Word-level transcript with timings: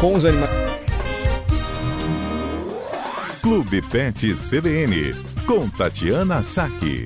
com 0.00 0.14
os 0.14 0.24
animais. 0.24 0.50
Clube 3.42 3.80
Pet 3.82 4.34
CBN, 4.34 5.12
com 5.46 5.68
Tatiana 5.70 6.42
Saque. 6.42 7.04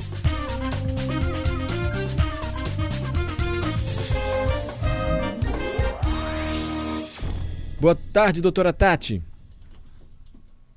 Boa 7.81 7.97
tarde, 8.13 8.41
doutora 8.41 8.73
Tati. 8.73 9.23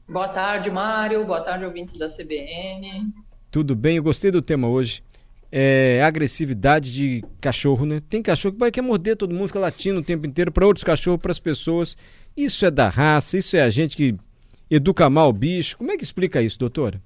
Boa 0.07 0.27
tarde, 0.27 0.69
Mário. 0.69 1.25
Boa 1.25 1.41
tarde, 1.41 1.65
ouvintes 1.65 1.97
da 1.97 2.07
CBN. 2.07 3.13
Tudo 3.49 3.75
bem? 3.75 3.97
Eu 3.97 4.03
gostei 4.03 4.31
do 4.31 4.41
tema 4.41 4.67
hoje. 4.67 5.03
É 5.55 6.01
agressividade 6.01 6.91
de 6.91 7.23
cachorro, 7.39 7.85
né? 7.85 8.01
Tem 8.09 8.23
cachorro 8.23 8.53
que 8.53 8.59
vai 8.59 8.71
querer 8.71 8.87
morder 8.87 9.15
todo 9.15 9.35
mundo, 9.35 9.47
fica 9.47 9.59
latindo 9.59 9.99
o 9.99 10.03
tempo 10.03 10.25
inteiro 10.25 10.51
para 10.51 10.65
outros 10.65 10.83
cachorros, 10.83 11.21
para 11.21 11.31
as 11.31 11.37
pessoas. 11.37 11.95
Isso 12.35 12.65
é 12.65 12.71
da 12.71 12.89
raça, 12.89 13.37
isso 13.37 13.55
é 13.55 13.61
a 13.61 13.69
gente 13.69 13.95
que 13.95 14.15
educa 14.67 15.07
mal 15.11 15.29
o 15.29 15.33
bicho. 15.33 15.77
Como 15.77 15.91
é 15.91 15.95
que 15.95 16.03
explica 16.03 16.41
isso, 16.41 16.57
doutora? 16.57 16.99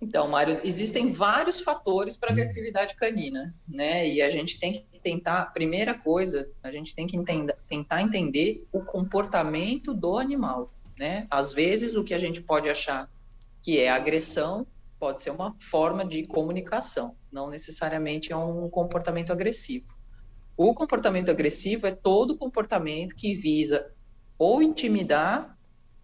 Então, 0.00 0.28
Mário, 0.28 0.60
existem 0.62 1.10
vários 1.10 1.60
fatores 1.60 2.16
para 2.16 2.30
agressividade 2.30 2.94
canina, 2.94 3.52
né? 3.66 4.06
E 4.06 4.22
a 4.22 4.30
gente 4.30 4.56
tem 4.60 4.74
que 4.74 4.84
tentar, 5.02 5.46
primeira 5.46 5.92
coisa, 5.92 6.48
a 6.62 6.70
gente 6.70 6.94
tem 6.94 7.08
que 7.08 7.16
entender, 7.16 7.56
tentar 7.66 8.00
entender 8.00 8.64
o 8.70 8.80
comportamento 8.80 9.92
do 9.92 10.18
animal, 10.18 10.72
né? 10.96 11.26
Às 11.28 11.52
vezes 11.52 11.96
o 11.96 12.04
que 12.04 12.14
a 12.14 12.18
gente 12.18 12.40
pode 12.40 12.68
achar 12.68 13.10
que 13.60 13.80
é 13.80 13.90
agressão 13.90 14.64
pode 15.04 15.20
ser 15.20 15.32
uma 15.32 15.54
forma 15.60 16.02
de 16.02 16.26
comunicação, 16.26 17.14
não 17.30 17.50
necessariamente 17.50 18.32
é 18.32 18.36
um 18.38 18.70
comportamento 18.70 19.30
agressivo. 19.30 19.84
O 20.56 20.72
comportamento 20.72 21.30
agressivo 21.30 21.86
é 21.86 21.94
todo 21.94 22.38
comportamento 22.38 23.14
que 23.14 23.34
visa 23.34 23.86
ou 24.38 24.62
intimidar 24.62 25.58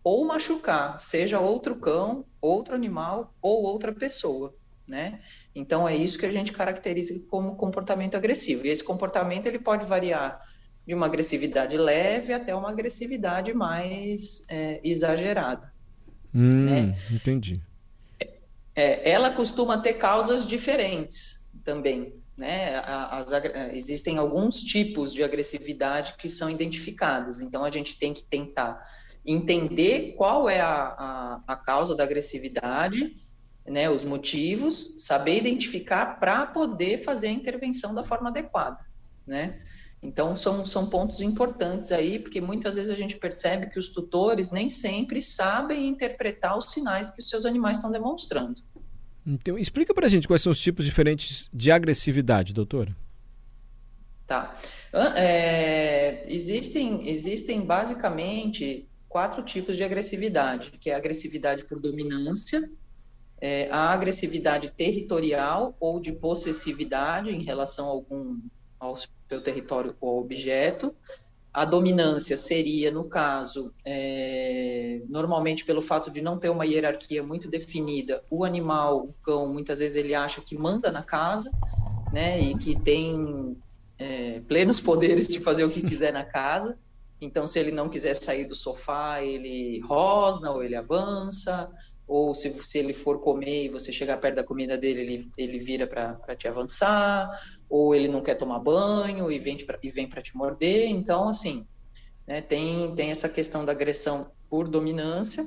ou 0.05 0.27
machucar, 0.27 1.01
seja 1.01 1.41
outro 1.41 1.77
cão, 1.77 2.27
outro 2.43 2.75
animal 2.75 3.35
ou 3.41 3.63
outra 3.63 3.91
pessoa, 3.91 4.55
né? 4.87 5.23
Então 5.55 5.89
é 5.89 5.97
isso 5.97 6.19
que 6.19 6.27
a 6.27 6.33
gente 6.33 6.53
caracteriza 6.53 7.15
como 7.31 7.57
comportamento 7.57 8.17
agressivo. 8.17 8.67
E 8.67 8.69
esse 8.69 8.85
comportamento 8.85 9.47
ele 9.47 9.61
pode 9.61 9.87
variar 9.87 10.39
de 10.87 10.95
uma 10.95 11.07
agressividade 11.07 11.79
leve 11.79 12.35
até 12.35 12.55
uma 12.55 12.71
agressividade 12.71 13.55
mais 13.55 14.45
é, 14.51 14.79
exagerada. 14.85 15.73
Hum, 16.35 16.67
né? 16.67 16.95
Entendi. 17.11 17.63
É, 18.75 19.11
ela 19.11 19.31
costuma 19.33 19.79
ter 19.79 19.95
causas 19.95 20.47
diferentes 20.47 21.49
também. 21.65 22.15
Né? 22.37 22.77
As, 22.77 23.31
existem 23.73 24.17
alguns 24.17 24.61
tipos 24.63 25.13
de 25.13 25.23
agressividade 25.23 26.15
que 26.17 26.29
são 26.29 26.49
identificados. 26.49 27.41
Então 27.41 27.65
a 27.65 27.71
gente 27.71 27.99
tem 27.99 28.15
que 28.15 28.23
tentar 28.23 28.81
entender 29.27 30.15
qual 30.17 30.49
é 30.49 30.61
a, 30.61 30.73
a, 30.73 31.41
a 31.47 31.57
causa 31.57 31.95
da 31.95 32.05
agressividade, 32.05 33.15
né, 33.67 33.91
os 33.91 34.05
motivos, 34.05 34.95
saber 34.99 35.37
identificar 35.37 36.19
para 36.19 36.47
poder 36.47 36.99
fazer 36.99 37.29
a 37.29 37.33
intervenção 37.33 37.95
da 37.95 38.03
forma 38.03 38.31
adequada, 38.31 38.85
né? 39.27 39.61
Então, 40.03 40.35
são, 40.35 40.65
são 40.65 40.87
pontos 40.87 41.21
importantes 41.21 41.93
aí, 41.93 42.19
porque 42.19 42.41
muitas 42.41 42.77
vezes 42.77 42.91
a 42.91 42.97
gente 42.97 43.19
percebe 43.19 43.69
que 43.69 43.79
os 43.79 43.91
tutores 43.91 44.51
nem 44.51 44.69
sempre 44.69 45.21
sabem 45.21 45.89
interpretar 45.89 46.57
os 46.57 46.71
sinais 46.71 47.11
que 47.11 47.21
os 47.21 47.29
seus 47.29 47.45
animais 47.45 47.77
estão 47.77 47.91
demonstrando. 47.91 48.63
Então, 49.27 49.59
explica 49.59 49.93
para 49.93 50.07
a 50.07 50.09
gente 50.09 50.27
quais 50.27 50.41
são 50.41 50.53
os 50.53 50.61
tipos 50.61 50.87
diferentes 50.87 51.51
de 51.53 51.71
agressividade, 51.71 52.55
doutora. 52.55 52.97
Tá. 54.27 54.57
É, 55.17 56.25
existem, 56.33 57.07
existem 57.09 57.67
basicamente 57.67 58.89
quatro 59.09 59.43
tipos 59.43 59.77
de 59.77 59.85
agressividade, 59.85 60.71
que 60.81 60.89
é 60.89 60.95
a 60.95 60.99
agressividade 60.99 61.65
por 61.65 61.79
dominância, 61.79 62.61
é, 63.41 63.69
a 63.71 63.91
agressividade 63.91 64.71
territorial 64.71 65.77
ou 65.79 66.01
de 66.01 66.13
possessividade 66.13 67.31
em 67.31 67.43
relação 67.43 67.87
a 67.87 67.91
algum 67.91 68.39
ao 68.81 68.97
seu 68.97 69.41
território 69.43 69.95
ou 70.01 70.19
objeto. 70.19 70.97
A 71.53 71.65
dominância 71.65 72.37
seria, 72.37 72.91
no 72.91 73.09
caso, 73.09 73.75
é, 73.85 75.03
normalmente 75.09 75.65
pelo 75.65 75.83
fato 75.83 76.11
de 76.11 76.23
não 76.23 76.39
ter 76.39 76.49
uma 76.49 76.65
hierarquia 76.65 77.23
muito 77.23 77.49
definida, 77.49 78.25
o 78.31 78.45
animal, 78.45 79.05
o 79.05 79.15
cão, 79.23 79.53
muitas 79.53 79.81
vezes 79.81 79.97
ele 79.97 80.15
acha 80.15 80.41
que 80.41 80.57
manda 80.57 80.93
na 80.93 81.03
casa, 81.03 81.53
né, 82.11 82.41
e 82.41 82.57
que 82.57 82.77
tem 82.77 83.57
é, 83.99 84.41
plenos 84.41 84.81
poderes 84.81 85.29
de 85.29 85.41
fazer 85.41 85.65
o 85.65 85.71
que 85.71 85.83
quiser 85.83 86.13
na 86.13 86.25
casa. 86.25 86.79
Então, 87.21 87.47
se 87.47 87.59
ele 87.59 87.73
não 87.73 87.89
quiser 87.89 88.15
sair 88.15 88.47
do 88.47 88.55
sofá, 88.55 89.23
ele 89.23 89.81
rosna 89.81 90.53
ou 90.53 90.63
ele 90.63 90.77
avança, 90.77 91.71
ou 92.07 92.35
se, 92.35 92.51
se 92.65 92.79
ele 92.79 92.95
for 92.95 93.21
comer 93.21 93.65
e 93.65 93.69
você 93.69 93.93
chegar 93.93 94.17
perto 94.19 94.37
da 94.37 94.45
comida 94.45 94.79
dele, 94.79 95.03
ele, 95.03 95.31
ele 95.37 95.59
vira 95.59 95.87
para 95.87 96.37
te 96.37 96.49
avançar, 96.49 97.29
ou 97.71 97.95
ele 97.95 98.09
não 98.09 98.21
quer 98.21 98.35
tomar 98.35 98.59
banho 98.59 99.31
e 99.31 99.39
vem, 99.39 99.57
pra, 99.65 99.79
e 99.81 99.91
vem 99.91 100.09
para 100.09 100.21
te 100.21 100.37
morder. 100.37 100.89
Então, 100.89 101.29
assim, 101.29 101.67
né, 102.27 102.43
tem, 102.43 102.95
tem 102.97 103.11
essa 103.11 103.29
questão 103.29 103.65
da 103.65 103.73
agressão 103.73 104.33
por 104.51 104.69
dominância, 104.69 105.47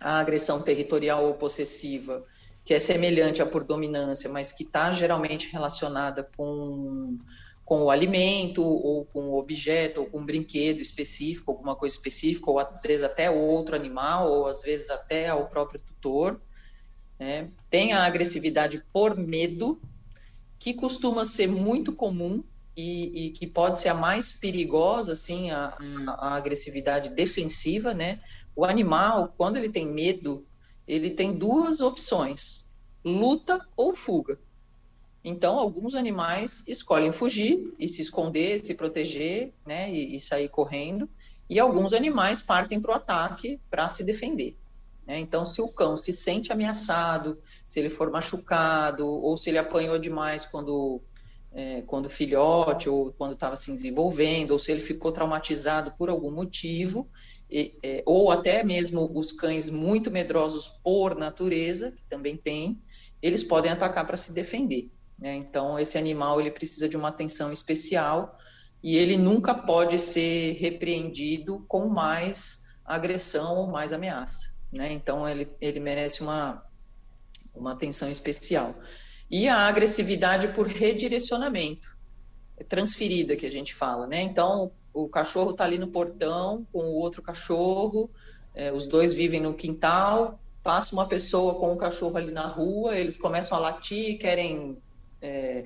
a 0.00 0.18
agressão 0.18 0.60
territorial 0.60 1.24
ou 1.24 1.34
possessiva, 1.34 2.24
que 2.64 2.74
é 2.74 2.78
semelhante 2.78 3.40
à 3.40 3.46
por 3.46 3.62
dominância, 3.64 4.28
mas 4.28 4.52
que 4.52 4.64
está 4.64 4.92
geralmente 4.92 5.50
relacionada 5.50 6.28
com 6.36 7.16
com 7.68 7.82
o 7.82 7.90
alimento, 7.90 8.62
ou 8.62 9.04
com 9.04 9.28
o 9.28 9.38
objeto, 9.38 10.00
ou 10.00 10.06
com 10.06 10.20
um 10.20 10.24
brinquedo 10.24 10.80
específico, 10.80 11.50
alguma 11.50 11.76
coisa 11.76 11.94
específica, 11.94 12.50
ou 12.50 12.58
às 12.58 12.80
vezes 12.80 13.02
até 13.02 13.30
outro 13.30 13.76
animal, 13.76 14.32
ou 14.32 14.46
às 14.46 14.62
vezes 14.62 14.88
até 14.88 15.28
ao 15.28 15.50
próprio 15.50 15.78
tutor. 15.78 16.40
Né? 17.20 17.50
Tem 17.68 17.92
a 17.92 18.06
agressividade 18.06 18.82
por 18.90 19.18
medo, 19.18 19.78
que 20.58 20.74
costuma 20.74 21.24
ser 21.24 21.46
muito 21.46 21.92
comum 21.92 22.42
e, 22.76 23.26
e 23.26 23.30
que 23.30 23.46
pode 23.46 23.80
ser 23.80 23.88
a 23.88 23.94
mais 23.94 24.32
perigosa, 24.32 25.12
assim, 25.12 25.50
a, 25.50 25.76
a, 26.06 26.36
agressividade 26.36 27.10
defensiva, 27.10 27.92
né? 27.92 28.20
O 28.54 28.64
animal, 28.64 29.34
quando 29.36 29.56
ele 29.56 29.68
tem 29.68 29.86
medo, 29.86 30.46
ele 30.86 31.10
tem 31.10 31.32
duas 31.32 31.80
opções: 31.80 32.68
luta 33.04 33.66
ou 33.76 33.94
fuga. 33.94 34.38
Então, 35.24 35.58
alguns 35.58 35.94
animais 35.94 36.62
escolhem 36.66 37.12
fugir 37.12 37.74
e 37.78 37.88
se 37.88 38.00
esconder, 38.00 38.60
se 38.60 38.74
proteger, 38.74 39.52
né, 39.66 39.92
e, 39.92 40.14
e 40.14 40.20
sair 40.20 40.48
correndo, 40.48 41.08
e 41.50 41.58
alguns 41.58 41.92
animais 41.92 42.40
partem 42.40 42.80
para 42.80 42.92
o 42.92 42.94
ataque 42.94 43.60
para 43.68 43.88
se 43.88 44.04
defender. 44.04 44.56
Né? 45.08 45.18
Então, 45.18 45.46
se 45.46 45.62
o 45.62 45.68
cão 45.68 45.96
se 45.96 46.12
sente 46.12 46.52
ameaçado, 46.52 47.38
se 47.66 47.80
ele 47.80 47.88
for 47.88 48.10
machucado, 48.10 49.08
ou 49.08 49.38
se 49.38 49.48
ele 49.48 49.56
apanhou 49.56 49.98
demais 49.98 50.44
quando, 50.44 51.00
é, 51.50 51.80
quando 51.80 52.10
filhote, 52.10 52.90
ou 52.90 53.10
quando 53.14 53.32
estava 53.32 53.56
se 53.56 53.72
desenvolvendo, 53.72 54.50
ou 54.50 54.58
se 54.58 54.70
ele 54.70 54.82
ficou 54.82 55.10
traumatizado 55.10 55.94
por 55.96 56.10
algum 56.10 56.30
motivo, 56.30 57.08
e, 57.50 57.78
é, 57.82 58.02
ou 58.04 58.30
até 58.30 58.62
mesmo 58.62 59.10
os 59.14 59.32
cães 59.32 59.70
muito 59.70 60.10
medrosos 60.10 60.68
por 60.84 61.16
natureza, 61.16 61.90
que 61.90 62.04
também 62.04 62.36
tem, 62.36 62.78
eles 63.22 63.42
podem 63.42 63.72
atacar 63.72 64.06
para 64.06 64.18
se 64.18 64.34
defender. 64.34 64.90
Né? 65.18 65.36
Então, 65.36 65.78
esse 65.78 65.96
animal 65.96 66.38
ele 66.38 66.50
precisa 66.50 66.86
de 66.86 66.98
uma 66.98 67.08
atenção 67.08 67.50
especial 67.50 68.36
e 68.82 68.98
ele 68.98 69.16
nunca 69.16 69.54
pode 69.54 69.98
ser 69.98 70.52
repreendido 70.60 71.64
com 71.66 71.88
mais 71.88 72.76
agressão 72.84 73.56
ou 73.56 73.66
mais 73.68 73.92
ameaça. 73.92 74.57
Né? 74.72 74.92
Então, 74.92 75.28
ele, 75.28 75.48
ele 75.60 75.80
merece 75.80 76.22
uma, 76.22 76.64
uma 77.54 77.72
atenção 77.72 78.10
especial. 78.10 78.74
E 79.30 79.48
a 79.48 79.66
agressividade 79.66 80.48
por 80.48 80.66
redirecionamento, 80.66 81.96
é 82.56 82.64
transferida 82.64 83.36
que 83.36 83.46
a 83.46 83.50
gente 83.50 83.74
fala. 83.74 84.06
Né? 84.06 84.22
Então, 84.22 84.72
o 84.92 85.08
cachorro 85.08 85.52
está 85.52 85.64
ali 85.64 85.78
no 85.78 85.88
portão 85.88 86.66
com 86.72 86.80
o 86.80 86.94
outro 86.94 87.22
cachorro, 87.22 88.10
é, 88.54 88.72
os 88.72 88.86
dois 88.86 89.12
vivem 89.14 89.40
no 89.40 89.54
quintal, 89.54 90.38
passa 90.62 90.92
uma 90.92 91.06
pessoa 91.06 91.54
com 91.54 91.72
o 91.72 91.76
cachorro 91.76 92.16
ali 92.16 92.32
na 92.32 92.46
rua, 92.46 92.96
eles 92.96 93.16
começam 93.16 93.56
a 93.56 93.60
latir, 93.60 94.18
querem 94.18 94.78
é, 95.20 95.64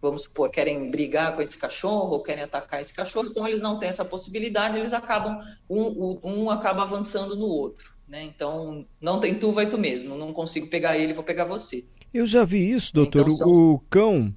vamos 0.00 0.22
supor, 0.22 0.50
querem 0.50 0.90
brigar 0.90 1.34
com 1.34 1.42
esse 1.42 1.58
cachorro 1.58 2.12
ou 2.12 2.22
querem 2.22 2.44
atacar 2.44 2.80
esse 2.80 2.94
cachorro, 2.94 3.28
então 3.28 3.46
eles 3.46 3.60
não 3.60 3.78
têm 3.78 3.88
essa 3.88 4.04
possibilidade, 4.04 4.78
eles 4.78 4.92
acabam, 4.92 5.38
um, 5.68 6.18
um 6.22 6.50
acaba 6.50 6.82
avançando 6.82 7.34
no 7.36 7.46
outro, 7.46 7.94
né? 8.08 8.24
Então, 8.24 8.86
não 9.00 9.20
tem 9.20 9.34
tu, 9.34 9.52
vai 9.52 9.68
tu 9.68 9.76
mesmo, 9.76 10.16
não 10.16 10.32
consigo 10.32 10.66
pegar 10.68 10.96
ele, 10.96 11.12
vou 11.12 11.24
pegar 11.24 11.44
você. 11.44 11.84
Eu 12.12 12.26
já 12.26 12.44
vi 12.44 12.72
isso, 12.72 12.94
doutor, 12.94 13.22
então, 13.22 13.36
são... 13.36 13.48
o 13.48 13.78
cão, 13.90 14.34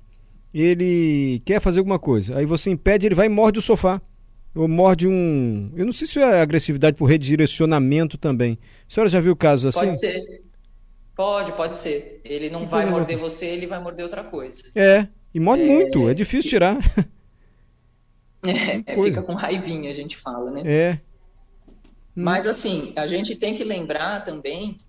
ele 0.54 1.42
quer 1.46 1.62
fazer 1.62 1.80
alguma 1.80 1.98
coisa, 1.98 2.38
aí 2.38 2.46
você 2.46 2.70
impede, 2.70 3.06
ele 3.06 3.16
vai 3.16 3.28
e 3.28 3.30
morde 3.30 3.60
o 3.60 3.62
sofá, 3.62 4.02
ou 4.54 4.68
morde 4.68 5.08
um, 5.08 5.72
eu 5.76 5.86
não 5.86 5.94
sei 5.94 6.06
se 6.06 6.20
é 6.20 6.42
agressividade 6.42 6.98
por 6.98 7.06
redirecionamento 7.06 8.18
também. 8.18 8.60
A 8.90 8.94
senhora 8.94 9.10
já 9.10 9.22
viu 9.22 9.34
casos 9.34 9.68
assim? 9.68 9.86
Pode 9.86 10.00
ser. 10.00 10.44
Pode, 11.16 11.52
pode 11.54 11.78
ser. 11.78 12.20
Ele 12.26 12.50
não 12.50 12.68
vai 12.68 12.90
morder 12.90 13.18
você, 13.18 13.46
ele 13.46 13.68
vai 13.68 13.82
morder 13.82 14.04
outra 14.04 14.24
coisa. 14.24 14.64
É, 14.76 15.08
e 15.34 15.40
morde 15.40 15.64
é... 15.64 15.68
muito, 15.68 16.10
é 16.10 16.14
difícil 16.14 16.50
tirar. 16.50 16.78
É, 18.44 18.96
fica 18.96 19.22
com 19.22 19.36
raivinha, 19.36 19.92
a 19.92 19.94
gente 19.94 20.18
fala, 20.18 20.50
né? 20.50 20.64
É. 20.66 21.00
Mas 22.16 22.46
assim, 22.46 22.94
a 22.96 23.08
gente 23.08 23.36
tem 23.36 23.56
que 23.56 23.64
lembrar 23.64 24.24
também 24.24 24.80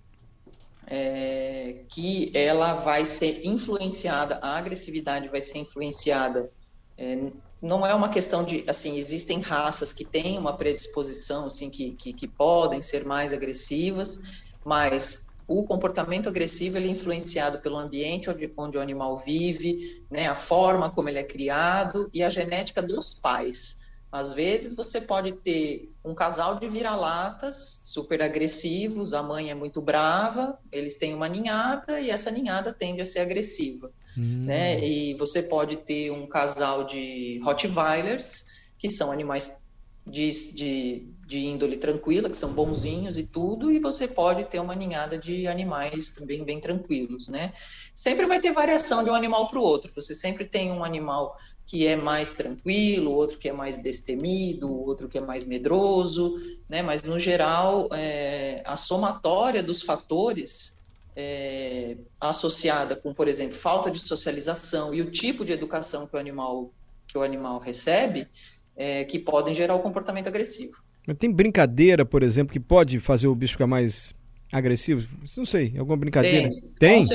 é, 0.87 1.85
que 1.89 2.31
ela 2.33 2.73
vai 2.73 3.05
ser 3.05 3.45
influenciada, 3.45 4.39
a 4.41 4.57
agressividade 4.57 5.29
vai 5.29 5.39
ser 5.39 5.59
influenciada. 5.59 6.51
É, 6.97 7.31
não 7.61 7.85
é 7.85 7.93
uma 7.93 8.09
questão 8.09 8.43
de, 8.43 8.65
assim, 8.67 8.97
existem 8.97 9.39
raças 9.39 9.93
que 9.93 10.03
têm 10.03 10.37
uma 10.37 10.57
predisposição, 10.57 11.45
assim, 11.45 11.69
que, 11.69 11.91
que, 11.91 12.13
que 12.13 12.27
podem 12.27 12.81
ser 12.81 13.05
mais 13.05 13.31
agressivas, 13.31 14.19
mas 14.65 15.27
o 15.47 15.63
comportamento 15.63 16.27
agressivo 16.27 16.77
ele 16.77 16.87
é 16.87 16.91
influenciado 16.91 17.59
pelo 17.59 17.77
ambiente 17.77 18.29
onde, 18.29 18.51
onde 18.57 18.77
o 18.77 18.81
animal 18.81 19.15
vive, 19.17 20.05
né, 20.11 20.27
a 20.27 20.35
forma 20.35 20.89
como 20.89 21.07
ele 21.07 21.19
é 21.19 21.23
criado 21.23 22.09
e 22.13 22.21
a 22.21 22.29
genética 22.29 22.81
dos 22.81 23.09
pais. 23.09 23.82
Às 24.13 24.31
vezes 24.31 24.75
você 24.75 25.01
pode 25.01 25.31
ter 25.31 25.91
um 26.05 26.13
casal 26.13 26.59
de 26.59 26.67
vira-latas 26.67 27.81
super 27.83 28.21
agressivos, 28.21 29.11
a 29.11 29.23
mãe 29.23 29.49
é 29.49 29.55
muito 29.55 29.81
brava, 29.81 30.55
eles 30.71 30.99
têm 30.99 31.15
uma 31.15 31.27
ninhada 31.27 31.99
e 31.99 32.11
essa 32.11 32.29
ninhada 32.29 32.71
tende 32.71 33.01
a 33.01 33.05
ser 33.05 33.21
agressiva. 33.21 33.91
Hum. 34.15 34.45
Né? 34.45 34.85
E 34.87 35.15
você 35.15 35.41
pode 35.41 35.77
ter 35.77 36.11
um 36.11 36.27
casal 36.27 36.83
de 36.83 37.41
Rottweilers, 37.43 38.45
que 38.77 38.91
são 38.91 39.11
animais 39.11 39.63
de, 40.05 40.31
de, 40.53 41.13
de 41.25 41.39
índole 41.39 41.77
tranquila, 41.77 42.29
que 42.29 42.37
são 42.37 42.53
bonzinhos 42.53 43.17
e 43.17 43.23
tudo, 43.23 43.71
e 43.71 43.79
você 43.79 44.07
pode 44.07 44.45
ter 44.45 44.59
uma 44.59 44.75
ninhada 44.75 45.17
de 45.17 45.47
animais 45.47 46.13
também 46.13 46.43
bem 46.43 46.59
tranquilos, 46.59 47.29
né? 47.29 47.51
Sempre 47.95 48.27
vai 48.27 48.39
ter 48.39 48.51
variação 48.51 49.03
de 49.03 49.09
um 49.09 49.15
animal 49.15 49.49
para 49.49 49.59
o 49.59 49.63
outro. 49.63 49.91
Você 49.95 50.13
sempre 50.13 50.45
tem 50.45 50.71
um 50.71 50.83
animal 50.83 51.35
que 51.65 51.87
é 51.87 51.95
mais 51.95 52.33
tranquilo, 52.33 53.11
outro 53.11 53.37
que 53.37 53.49
é 53.49 53.53
mais 53.53 53.77
destemido, 53.77 54.71
outro 54.71 55.07
que 55.07 55.17
é 55.17 55.21
mais 55.21 55.45
medroso, 55.45 56.35
né? 56.69 56.81
Mas 56.81 57.03
no 57.03 57.17
geral, 57.17 57.89
é, 57.91 58.61
a 58.65 58.75
somatória 58.75 59.63
dos 59.63 59.81
fatores 59.81 60.77
é, 61.15 61.97
associada 62.19 62.95
com, 62.95 63.13
por 63.13 63.27
exemplo, 63.27 63.55
falta 63.55 63.89
de 63.89 63.99
socialização 63.99 64.93
e 64.93 65.01
o 65.01 65.09
tipo 65.09 65.45
de 65.45 65.53
educação 65.53 66.07
que 66.07 66.15
o 66.15 66.19
animal 66.19 66.71
que 67.07 67.17
o 67.17 67.21
animal 67.21 67.59
recebe, 67.59 68.27
é, 68.75 69.03
que 69.03 69.19
podem 69.19 69.53
gerar 69.53 69.75
o 69.75 69.79
comportamento 69.79 70.27
agressivo. 70.27 70.81
Mas 71.05 71.17
tem 71.17 71.31
brincadeira, 71.31 72.05
por 72.05 72.23
exemplo, 72.23 72.53
que 72.53 72.59
pode 72.59 72.99
fazer 72.99 73.27
o 73.27 73.35
bicho 73.35 73.53
ficar 73.53 73.67
mais 73.67 74.15
agressivo? 74.51 75.07
Não 75.37 75.45
sei, 75.45 75.75
alguma 75.77 75.97
brincadeira? 75.97 76.49
Tem. 76.79 77.03
tem? 77.03 77.07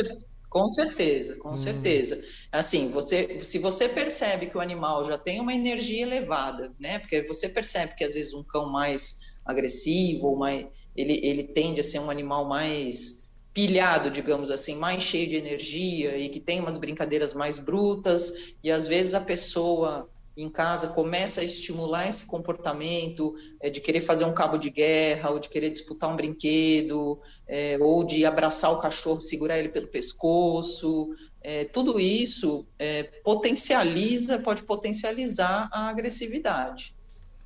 Com 0.61 0.69
certeza, 0.69 1.37
com 1.37 1.53
hum. 1.53 1.57
certeza. 1.57 2.21
Assim, 2.51 2.91
você, 2.91 3.41
se 3.41 3.59
você 3.59 3.89
percebe 3.89 4.47
que 4.47 4.57
o 4.57 4.61
animal 4.61 5.05
já 5.05 5.17
tem 5.17 5.41
uma 5.41 5.55
energia 5.55 6.03
elevada, 6.03 6.75
né? 6.79 6.99
Porque 6.99 7.23
você 7.23 7.49
percebe 7.49 7.95
que 7.95 8.05
às 8.05 8.15
vezes 8.15 8.35
um 8.35 8.43
cão 8.43 8.71
mais 8.71 9.17
agressivo, 9.45 10.37
mais, 10.37 10.67
ele, 10.95 11.21
ele 11.23 11.45
tende 11.45 11.81
a 11.81 11.85
ser 11.85 12.01
um 12.01 12.11
animal 12.11 12.49
mais 12.49 13.29
pilhado, 13.55 14.11
digamos 14.11 14.51
assim, 14.51 14.77
mais 14.77 15.03
cheio 15.03 15.29
de 15.29 15.37
energia 15.37 16.17
e 16.17 16.29
que 16.29 16.39
tem 16.39 16.61
umas 16.61 16.79
brincadeiras 16.79 17.35
mais 17.35 17.59
brutas, 17.59 18.33
e 18.63 18.71
às 18.71 18.87
vezes 18.87 19.15
a 19.15 19.21
pessoa 19.21 20.09
em 20.43 20.49
casa 20.49 20.89
começa 20.89 21.41
a 21.41 21.45
estimular 21.45 22.09
esse 22.09 22.25
comportamento 22.25 23.35
é, 23.61 23.69
de 23.69 23.81
querer 23.81 24.01
fazer 24.01 24.25
um 24.25 24.33
cabo 24.33 24.57
de 24.57 24.71
guerra, 24.71 25.31
ou 25.31 25.39
de 25.39 25.49
querer 25.49 25.71
disputar 25.71 26.11
um 26.11 26.17
brinquedo, 26.17 27.19
é, 27.47 27.77
ou 27.81 28.05
de 28.05 28.25
abraçar 28.25 28.73
o 28.73 28.79
cachorro, 28.79 29.21
segurar 29.21 29.59
ele 29.59 29.69
pelo 29.69 29.89
pescoço, 29.89 31.11
é, 31.43 31.65
tudo 31.65 31.99
isso 31.99 32.67
é, 32.79 33.03
potencializa, 33.03 34.39
pode 34.39 34.63
potencializar 34.63 35.69
a 35.73 35.89
agressividade. 35.89 36.95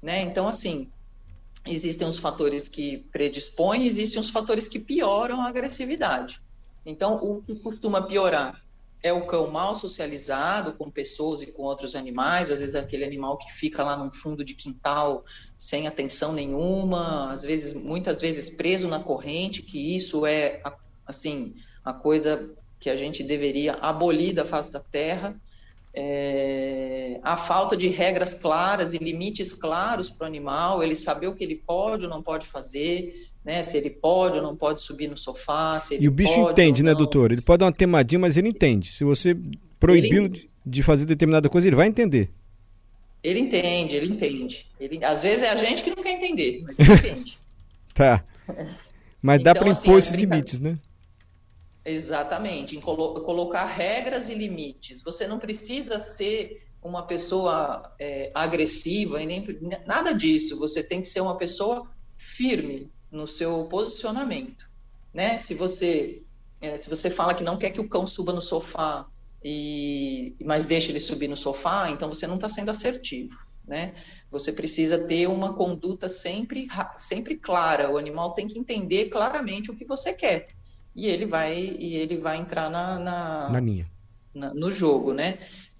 Né? 0.02 0.22
Então, 0.22 0.46
assim, 0.46 0.90
existem 1.66 2.06
os 2.06 2.18
fatores 2.18 2.68
que 2.68 2.98
predispõem, 3.10 3.86
existem 3.86 4.20
os 4.20 4.30
fatores 4.30 4.68
que 4.68 4.78
pioram 4.78 5.40
a 5.40 5.48
agressividade. 5.48 6.40
Então, 6.84 7.14
o 7.14 7.40
que 7.40 7.54
costuma 7.54 8.02
piorar 8.02 8.61
é 9.02 9.12
o 9.12 9.26
cão 9.26 9.50
mal 9.50 9.74
socializado 9.74 10.74
com 10.74 10.90
pessoas 10.90 11.42
e 11.42 11.50
com 11.50 11.62
outros 11.62 11.96
animais, 11.96 12.50
às 12.50 12.60
vezes 12.60 12.76
é 12.76 12.78
aquele 12.78 13.04
animal 13.04 13.36
que 13.36 13.52
fica 13.52 13.82
lá 13.82 13.96
no 13.96 14.12
fundo 14.12 14.44
de 14.44 14.54
quintal 14.54 15.24
sem 15.58 15.88
atenção 15.88 16.32
nenhuma, 16.32 17.32
às 17.32 17.42
vezes, 17.42 17.74
muitas 17.74 18.20
vezes 18.20 18.50
preso 18.50 18.86
na 18.86 19.00
corrente, 19.00 19.62
que 19.62 19.96
isso 19.96 20.24
é 20.24 20.62
assim 21.04 21.54
a 21.84 21.92
coisa 21.92 22.54
que 22.78 22.88
a 22.88 22.96
gente 22.96 23.24
deveria 23.24 23.74
abolir 23.74 24.34
da 24.34 24.44
face 24.44 24.72
da 24.72 24.80
terra. 24.80 25.40
É, 25.94 27.20
a 27.22 27.36
falta 27.36 27.76
de 27.76 27.88
regras 27.88 28.34
claras 28.34 28.94
e 28.94 28.98
limites 28.98 29.52
claros 29.52 30.08
para 30.08 30.24
o 30.24 30.26
animal, 30.26 30.82
ele 30.82 30.94
saber 30.94 31.26
o 31.26 31.34
que 31.34 31.44
ele 31.44 31.56
pode 31.56 32.04
ou 32.04 32.10
não 32.10 32.22
pode 32.22 32.46
fazer, 32.46 33.12
né? 33.44 33.62
Se 33.62 33.76
ele 33.76 33.90
pode 33.90 34.38
ou 34.38 34.42
não 34.42 34.56
pode 34.56 34.80
subir 34.80 35.08
no 35.08 35.16
sofá, 35.16 35.78
se 35.78 35.94
ele 35.94 36.04
E 36.04 36.08
o 36.08 36.12
bicho 36.12 36.50
entende, 36.50 36.82
né, 36.82 36.94
doutor? 36.94 37.32
Ele 37.32 37.42
pode 37.42 37.60
dar 37.60 37.66
uma 37.66 37.72
temadinha, 37.72 38.18
mas 38.18 38.36
ele 38.36 38.48
entende. 38.48 38.92
Se 38.92 39.04
você 39.04 39.36
proibiu 39.78 40.26
ele... 40.26 40.50
de 40.64 40.82
fazer 40.82 41.04
determinada 41.04 41.48
coisa, 41.48 41.66
ele 41.66 41.76
vai 41.76 41.88
entender. 41.88 42.30
Ele 43.22 43.40
entende, 43.40 43.94
ele 43.94 44.12
entende. 44.12 44.66
Ele, 44.80 45.04
às 45.04 45.22
vezes 45.22 45.42
é 45.42 45.50
a 45.50 45.56
gente 45.56 45.82
que 45.82 45.90
não 45.90 46.02
quer 46.02 46.12
entender, 46.12 46.62
mas 46.64 46.78
ele 46.78 46.92
entende. 46.94 47.38
tá. 47.94 48.24
Mas 49.20 49.40
então, 49.40 49.52
dá 49.52 49.58
para 49.58 49.70
assim, 49.70 49.88
impor 49.88 49.98
esses 49.98 50.12
brinca... 50.12 50.34
limites, 50.34 50.58
né? 50.58 50.78
Exatamente, 51.84 52.76
em 52.76 52.80
colo 52.80 53.20
colocar 53.22 53.64
regras 53.64 54.28
e 54.28 54.34
limites. 54.34 55.02
Você 55.02 55.26
não 55.26 55.38
precisa 55.38 55.98
ser 55.98 56.64
uma 56.82 57.02
pessoa 57.04 57.94
é, 57.98 58.30
agressiva 58.34 59.22
e 59.22 59.26
nem 59.26 59.46
nada 59.86 60.12
disso. 60.12 60.58
Você 60.58 60.82
tem 60.82 61.00
que 61.00 61.08
ser 61.08 61.20
uma 61.20 61.36
pessoa 61.36 61.88
firme, 62.16 62.90
no 63.12 63.26
seu 63.26 63.66
posicionamento, 63.66 64.68
né? 65.12 65.36
Se 65.36 65.54
você 65.54 66.22
é, 66.60 66.76
se 66.76 66.88
você 66.88 67.10
fala 67.10 67.34
que 67.34 67.44
não 67.44 67.58
quer 67.58 67.70
que 67.70 67.80
o 67.80 67.88
cão 67.88 68.06
suba 68.06 68.32
no 68.32 68.40
sofá 68.40 69.06
e 69.44 70.34
mas 70.42 70.64
deixa 70.64 70.90
ele 70.90 71.00
subir 71.00 71.28
no 71.28 71.36
sofá, 71.36 71.90
então 71.90 72.08
você 72.08 72.26
não 72.26 72.36
está 72.36 72.48
sendo 72.48 72.70
assertivo, 72.70 73.36
né? 73.68 73.94
Você 74.30 74.52
precisa 74.52 74.98
ter 74.98 75.28
uma 75.28 75.52
conduta 75.52 76.08
sempre 76.08 76.66
sempre 76.96 77.36
clara. 77.36 77.90
O 77.90 77.98
animal 77.98 78.32
tem 78.32 78.48
que 78.48 78.58
entender 78.58 79.10
claramente 79.10 79.70
o 79.70 79.76
que 79.76 79.84
você 79.84 80.14
quer 80.14 80.48
e 80.94 81.06
ele 81.06 81.26
vai 81.26 81.54
e 81.58 81.96
ele 81.96 82.16
vai 82.16 82.38
entrar 82.38 82.70
na 82.70 82.98
na, 82.98 83.50
na 83.50 83.60
linha 83.60 83.90
na, 84.34 84.54
no 84.54 84.70
jogo, 84.70 85.12
né? 85.12 85.38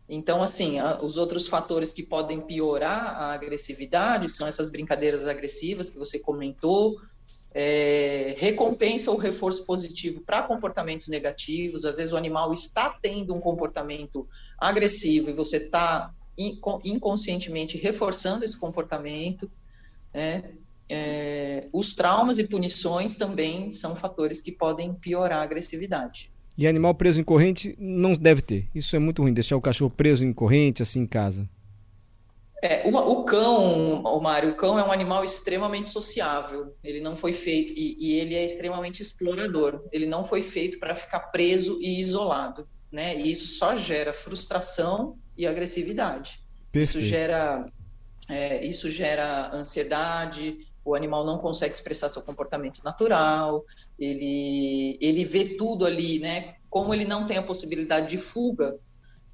Então, 0.09 0.43
assim, 0.43 0.79
os 1.01 1.17
outros 1.17 1.49
fatores 1.49 1.93
que 1.93 2.03
podem 2.03 2.41
piorar 2.41 3.17
a 3.17 3.33
agressividade 3.33 4.29
são 4.29 4.47
essas 4.47 4.69
brincadeiras 4.69 5.27
agressivas 5.27 5.91
que 5.91 5.99
você 5.99 6.19
comentou, 6.19 7.01
é, 7.55 8.35
recompensa 8.39 9.11
ou 9.11 9.17
reforço 9.17 9.65
positivo 9.67 10.21
para 10.21 10.43
comportamentos 10.43 11.09
negativos. 11.09 11.85
Às 11.85 11.97
vezes 11.97 12.13
o 12.13 12.17
animal 12.17 12.53
está 12.53 12.91
tendo 12.91 13.35
um 13.35 13.41
comportamento 13.41 14.27
agressivo 14.59 15.31
e 15.31 15.33
você 15.33 15.59
está 15.59 16.13
inconscientemente 16.37 17.77
reforçando 17.77 18.45
esse 18.45 18.59
comportamento. 18.59 19.51
Né? 20.13 20.45
É, 20.89 21.69
os 21.73 21.95
traumas 21.95 22.39
e 22.39 22.45
punições 22.45 23.15
também 23.15 23.71
são 23.71 23.95
fatores 23.95 24.41
que 24.41 24.53
podem 24.53 24.95
piorar 24.95 25.41
a 25.41 25.43
agressividade. 25.43 26.31
E 26.57 26.67
animal 26.67 26.95
preso 26.95 27.21
em 27.21 27.25
corrente 27.25 27.75
não 27.79 28.13
deve 28.13 28.43
ter. 28.43 28.69
Isso 28.75 28.95
é 28.95 28.99
muito 28.99 29.23
ruim, 29.23 29.33
deixar 29.33 29.57
o 29.57 29.61
cachorro 29.61 29.91
preso 29.91 30.25
em 30.25 30.33
corrente 30.33 30.83
assim 30.83 31.01
em 31.01 31.07
casa. 31.07 31.49
É, 32.65 32.89
uma, 32.89 33.05
o 33.05 33.25
cão, 33.25 34.05
o 34.05 34.21
Mário, 34.21 34.51
o 34.51 34.55
cão 34.55 34.79
é 34.79 34.85
um 34.85 34.93
animal 34.93 35.25
extremamente 35.25 35.89
sociável. 35.89 36.77
Ele 36.85 37.01
não 37.01 37.17
foi 37.17 37.33
feito 37.33 37.73
e, 37.77 37.97
e 37.99 38.13
ele 38.21 38.37
é 38.37 38.45
extremamente 38.45 39.03
explorador. 39.03 39.85
Ele 39.91 40.07
não 40.07 40.23
foi 40.23 40.43
feito 40.43 40.79
para 40.79 40.95
ficar 40.95 41.19
preso 41.33 41.81
e 41.83 42.01
isolado, 42.01 42.69
né? 42.91 43.19
E 43.19 43.33
isso 43.33 43.49
só 43.49 43.77
gera 43.77 44.13
frustração 44.13 45.19
e 45.37 45.45
agressividade. 45.45 46.39
Perfeito. 46.71 47.01
Isso 47.01 47.01
gera, 47.01 47.69
é, 48.29 48.65
isso 48.65 48.89
gera 48.89 49.53
ansiedade. 49.53 50.59
O 50.85 50.95
animal 50.95 51.27
não 51.27 51.39
consegue 51.39 51.75
expressar 51.75 52.11
seu 52.11 52.23
comportamento 52.23 52.81
natural. 52.85 53.65
Ele, 53.99 54.97
ele 55.01 55.25
vê 55.25 55.57
tudo 55.57 55.85
ali, 55.85 56.21
né? 56.21 56.55
Como 56.71 56.95
ele 56.95 57.05
não 57.05 57.27
tem 57.27 57.39
a 57.39 57.43
possibilidade 57.43 58.09
de 58.09 58.19
fuga, 58.19 58.79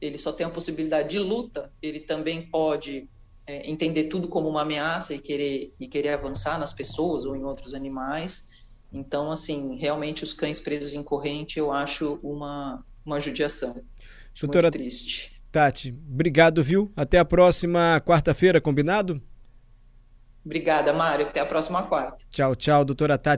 ele 0.00 0.16
só 0.16 0.32
tem 0.32 0.46
a 0.46 0.50
possibilidade 0.50 1.10
de 1.10 1.18
luta. 1.18 1.70
Ele 1.82 2.00
também 2.00 2.48
pode 2.48 3.06
é, 3.48 3.68
entender 3.68 4.04
tudo 4.04 4.28
como 4.28 4.46
uma 4.46 4.60
ameaça 4.60 5.14
e 5.14 5.18
querer, 5.18 5.72
e 5.80 5.88
querer 5.88 6.10
avançar 6.10 6.58
nas 6.58 6.72
pessoas 6.72 7.24
ou 7.24 7.34
em 7.34 7.42
outros 7.42 7.72
animais. 7.72 8.78
Então, 8.92 9.32
assim, 9.32 9.76
realmente 9.78 10.22
os 10.22 10.34
cães 10.34 10.60
presos 10.60 10.92
em 10.92 11.02
corrente 11.02 11.58
eu 11.58 11.72
acho 11.72 12.20
uma, 12.22 12.84
uma 13.04 13.18
judiação. 13.18 13.74
Doutora 14.38 14.66
muito 14.66 14.74
triste. 14.74 15.40
Tati, 15.50 15.98
obrigado, 16.10 16.62
viu? 16.62 16.92
Até 16.94 17.18
a 17.18 17.24
próxima 17.24 18.02
quarta-feira, 18.04 18.60
combinado? 18.60 19.20
Obrigada, 20.44 20.92
Mário. 20.92 21.26
Até 21.26 21.40
a 21.40 21.46
próxima 21.46 21.82
quarta. 21.82 22.24
Tchau, 22.30 22.54
tchau, 22.54 22.84
doutora 22.84 23.16
Tati. 23.16 23.36